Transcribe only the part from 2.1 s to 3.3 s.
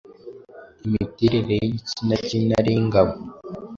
cy’intare y’ingabo,